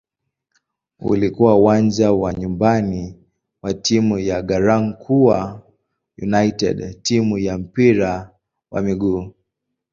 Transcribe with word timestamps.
Ulikuwa 0.99 1.55
uwanja 1.55 2.11
wa 2.11 2.33
nyumbani 2.33 3.15
wa 3.61 3.73
timu 3.73 4.19
ya 4.19 4.41
"Garankuwa 4.41 5.61
United" 6.21 7.01
timu 7.03 7.37
ya 7.37 7.57
mpira 7.57 8.29
wa 8.71 8.81
miguu. 8.81 9.33